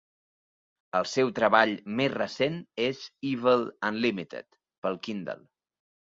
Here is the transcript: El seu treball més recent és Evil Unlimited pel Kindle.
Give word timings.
El 0.99 1.03
seu 1.11 1.29
treball 1.39 1.73
més 1.99 2.09
recent 2.13 2.57
és 2.87 3.03
Evil 3.33 3.67
Unlimited 3.93 4.61
pel 4.89 5.01
Kindle. 5.07 5.39